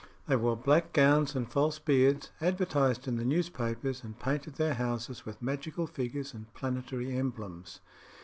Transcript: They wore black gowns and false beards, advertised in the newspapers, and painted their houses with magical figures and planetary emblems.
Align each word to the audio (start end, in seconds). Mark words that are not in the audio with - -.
They 0.25 0.35
wore 0.35 0.57
black 0.57 0.93
gowns 0.93 1.35
and 1.35 1.47
false 1.47 1.77
beards, 1.77 2.31
advertised 2.41 3.07
in 3.07 3.17
the 3.17 3.23
newspapers, 3.23 4.03
and 4.03 4.17
painted 4.17 4.55
their 4.55 4.73
houses 4.73 5.27
with 5.27 5.43
magical 5.43 5.85
figures 5.85 6.33
and 6.33 6.51
planetary 6.55 7.15
emblems. 7.15 7.81